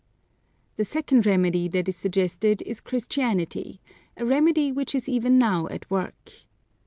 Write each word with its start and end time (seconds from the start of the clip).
The 0.77 0.83
second 0.83 1.27
remedy 1.27 1.67
that 1.67 1.87
is 1.87 1.95
suggested 1.95 2.63
is 2.63 2.81
Christianity, 2.81 3.81
a 4.17 4.25
remedy 4.25 4.71
which 4.71 4.95
is 4.95 5.07
even 5.07 5.37
now 5.37 5.67
at 5.67 5.87
work. 5.91 6.31